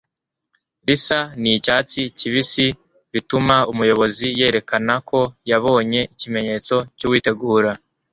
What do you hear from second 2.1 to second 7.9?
kibisi bituma umuyobozi yerekana ko yabonye ikimenyetso cy uwitegura